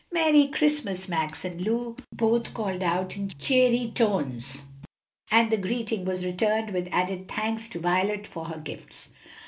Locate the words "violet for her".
7.79-8.57